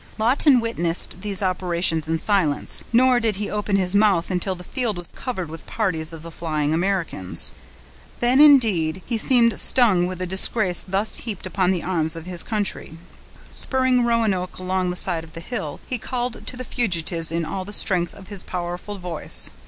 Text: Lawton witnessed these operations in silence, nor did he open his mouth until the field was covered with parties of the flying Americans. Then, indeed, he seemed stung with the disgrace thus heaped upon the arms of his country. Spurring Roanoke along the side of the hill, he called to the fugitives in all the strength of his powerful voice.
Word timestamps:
Lawton 0.17 0.59
witnessed 0.59 1.21
these 1.21 1.43
operations 1.43 2.07
in 2.07 2.17
silence, 2.17 2.83
nor 2.91 3.19
did 3.19 3.35
he 3.35 3.51
open 3.51 3.75
his 3.75 3.93
mouth 3.93 4.31
until 4.31 4.55
the 4.55 4.63
field 4.63 4.97
was 4.97 5.11
covered 5.15 5.47
with 5.47 5.63
parties 5.67 6.11
of 6.11 6.23
the 6.23 6.31
flying 6.31 6.73
Americans. 6.73 7.53
Then, 8.19 8.41
indeed, 8.41 9.03
he 9.05 9.19
seemed 9.19 9.59
stung 9.59 10.07
with 10.07 10.17
the 10.17 10.25
disgrace 10.25 10.83
thus 10.83 11.17
heaped 11.17 11.45
upon 11.45 11.69
the 11.69 11.83
arms 11.83 12.15
of 12.15 12.25
his 12.25 12.41
country. 12.41 12.97
Spurring 13.51 14.03
Roanoke 14.03 14.57
along 14.57 14.89
the 14.89 14.95
side 14.95 15.23
of 15.23 15.33
the 15.33 15.39
hill, 15.39 15.79
he 15.85 15.99
called 15.99 16.47
to 16.47 16.57
the 16.57 16.63
fugitives 16.63 17.31
in 17.31 17.45
all 17.45 17.63
the 17.63 17.71
strength 17.71 18.15
of 18.15 18.29
his 18.29 18.41
powerful 18.43 18.97
voice. 18.97 19.51